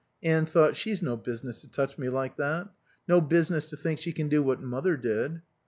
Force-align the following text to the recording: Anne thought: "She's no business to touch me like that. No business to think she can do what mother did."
Anne 0.23 0.47
thought: 0.47 0.75
"She's 0.75 1.03
no 1.03 1.15
business 1.15 1.61
to 1.61 1.69
touch 1.69 1.99
me 1.99 2.09
like 2.09 2.35
that. 2.37 2.67
No 3.07 3.21
business 3.21 3.67
to 3.67 3.77
think 3.77 3.99
she 3.99 4.13
can 4.13 4.29
do 4.29 4.41
what 4.41 4.59
mother 4.59 4.97
did." 4.97 5.43